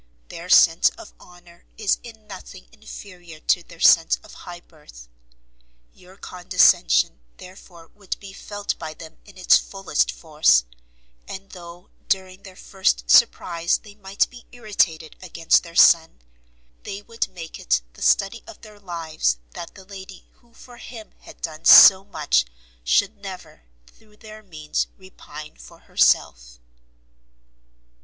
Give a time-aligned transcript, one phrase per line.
[0.29, 5.07] Their sense of honour is in nothing inferior to their sense of high birth;
[5.93, 10.63] your condescension, therefore, would be felt by them in its fullest force,
[11.27, 16.19] and though, during their first surprize, they might be irritated against their son,
[16.81, 21.11] they would make it the study of their lives that the lady who for him
[21.19, 22.45] had done so much,
[22.83, 26.57] should never, through their means, repine for herself.